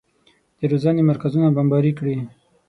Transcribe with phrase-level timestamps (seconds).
[0.59, 2.17] د روزنې مرکزونه بمباري کړي.